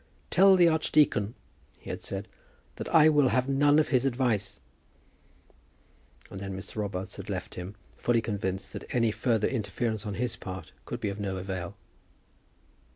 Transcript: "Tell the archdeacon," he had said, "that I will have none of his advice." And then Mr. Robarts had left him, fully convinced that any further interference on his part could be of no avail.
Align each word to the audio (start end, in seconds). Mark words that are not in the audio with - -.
"Tell 0.31 0.55
the 0.55 0.67
archdeacon," 0.67 1.35
he 1.77 1.91
had 1.91 2.01
said, 2.01 2.27
"that 2.77 2.89
I 2.89 3.07
will 3.07 3.27
have 3.27 3.47
none 3.47 3.77
of 3.77 3.89
his 3.89 4.03
advice." 4.03 4.59
And 6.31 6.39
then 6.39 6.57
Mr. 6.57 6.77
Robarts 6.77 7.17
had 7.17 7.29
left 7.29 7.53
him, 7.53 7.75
fully 7.97 8.19
convinced 8.19 8.73
that 8.73 8.95
any 8.95 9.11
further 9.11 9.47
interference 9.47 10.07
on 10.07 10.15
his 10.15 10.37
part 10.37 10.71
could 10.85 11.01
be 11.01 11.09
of 11.09 11.19
no 11.19 11.37
avail. 11.37 11.77